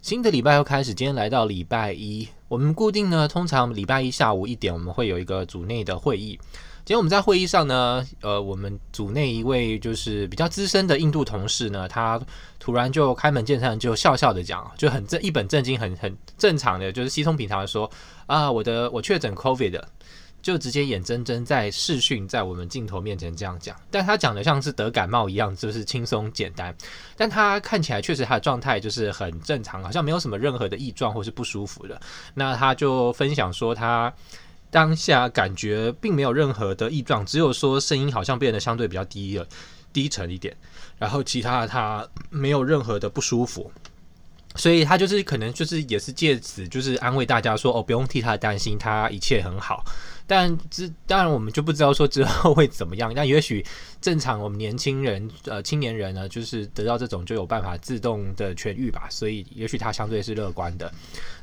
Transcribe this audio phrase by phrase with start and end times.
[0.00, 6.38] 新的礼拜又开始，今天来到礼拜一，我们固定呢，通常礼拜一下午一点，我们会有一个组内的会议。
[6.84, 12.18] 今天我们在会议上呢，呃，我们组内一位就是比较资深的印度同事呢，他
[12.60, 17.90] 突然就开门见山，就笑笑的讲，就很正一本正经，很很正常的，就是稀松平常的说
[18.26, 19.82] 啊，我的我确诊 COVID。
[20.48, 26.74] 就直接眼睁睁在视讯在我们镜头面前这样讲，但他讲的像是得感冒一样，就是轻松简单。
[27.18, 32.00] 但他看起来确实他的状态就是很正常，好像没有什么任何的异状或是不舒服的。
[32.32, 34.10] 那他就分享说，他
[34.70, 39.46] 当下感觉并没有任何的异状，只有说声音好像变得相对比较低了，
[39.92, 40.56] 低沉一点。
[40.96, 43.70] 然后其他的他没有任何的不舒服。
[44.56, 49.84] 所以他就是可能就是也是借此就是安慰大家说哦，不用替他担心，他一切很好。
[50.26, 53.12] 但之当然我们就不知道说之后会怎么样。
[53.16, 53.64] 但也许
[54.00, 59.06] 正常我们年轻人呃青年人呢，就是得到这种就有办法自动的痊愈吧。
[59.10, 60.92] 所以也许他相对是乐观的。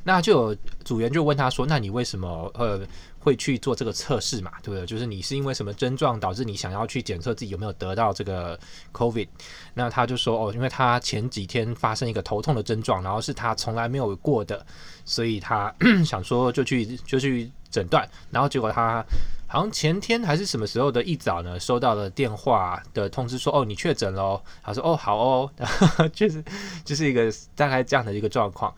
[0.04, 2.86] 那就有组员就问他说：“那你为什么呃？”
[3.26, 4.52] 会去做这个测试嘛？
[4.62, 4.86] 对不对？
[4.86, 8.56] 就是你是因为什么症状导致你想要去检测自己有没有得到这个
[8.92, 9.26] COVID？
[9.74, 14.64] 那他就说哦，因为他前几天发生一个头痛的症状，然后是他从来没有过的，
[15.04, 15.74] 所以他
[16.06, 19.04] 想说就去就去诊断，然后结果他
[19.48, 24.40] 好像前天还是什么时候的一早呢，收到了电话的通知说哦，你确诊了。
[24.62, 25.50] 他说哦，好哦，
[26.14, 26.44] 就是
[26.84, 28.72] 就是一个大概这样的一个状况。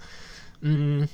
[0.63, 1.07] 嗯，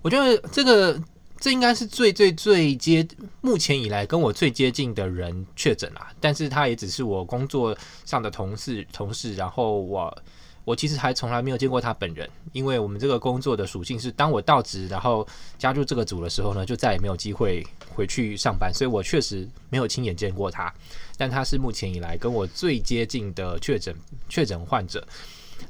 [0.00, 0.98] 我觉得这个。
[1.46, 3.06] 这应该是最最最接
[3.40, 10.22] 目前以来跟我最接近的人确诊了，但是他也只是我工作上的同事同事，然后我
[10.64, 15.24] 我其实还从来没有见过他本人，因为我们这个工作的属性是，当我到职然后
[15.56, 20.74] 加入这个组的时候呢，就再也没有机会回去上班，所以我确实没有亲眼见过他，
[21.16, 23.94] 但他是目前以来跟我最接近的确诊
[24.28, 25.06] 确诊患者，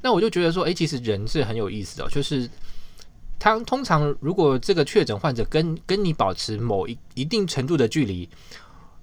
[0.00, 2.48] 那我就觉得说，诶，其实人是很有意思的，就是。
[3.38, 8.28] 他通常如果这个确诊患者跟跟你保持某一一定程度的距离，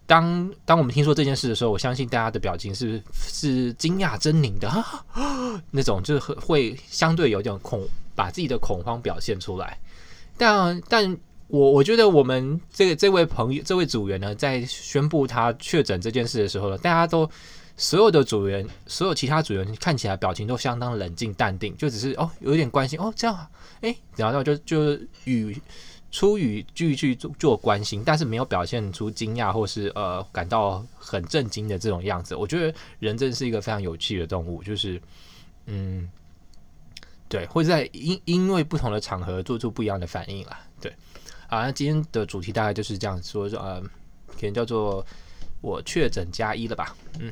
[0.05, 4.69] 当当我们听说这件事的时候，我相信大家的表情是是惊讶狰狞的，
[5.71, 9.79] 那种就是会相对有点恐，把自己的恐慌表现出来。
[10.37, 11.17] 但但
[11.53, 17.29] 我我觉得我们这个这位朋友这位组员呢，在宣布他确诊这件事的时候呢，大家都。
[17.75, 23.49] 所有的组员，所有其他组员看起来表情都相当冷静淡定，就只是哦有一点关心哦这样啊，
[23.81, 25.59] 哎，然后就就语
[26.11, 32.35] 出语句去做做关心，但是没有表现出惊讶或是呃感到很震惊的这种样子。
[32.35, 35.01] 我觉得人真是一个非常有趣的动物，就是
[35.65, 36.07] 嗯，
[37.27, 40.59] 对，会在因因为不同的场合做出不一样的反应啦。
[40.79, 40.93] 对，
[41.53, 43.79] 啊，那今天的主题大概就是这样说，呃，
[44.27, 45.05] 可能叫做
[45.61, 47.31] 我确诊加一了吧，嗯。